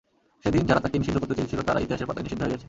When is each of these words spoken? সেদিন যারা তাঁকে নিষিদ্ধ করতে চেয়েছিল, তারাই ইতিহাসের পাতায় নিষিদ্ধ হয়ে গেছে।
সেদিন 0.43 0.63
যারা 0.69 0.81
তাঁকে 0.83 0.97
নিষিদ্ধ 0.99 1.17
করতে 1.21 1.35
চেয়েছিল, 1.39 1.59
তারাই 1.67 1.83
ইতিহাসের 1.85 2.07
পাতায় 2.09 2.25
নিষিদ্ধ 2.25 2.41
হয়ে 2.43 2.51
গেছে। 2.55 2.59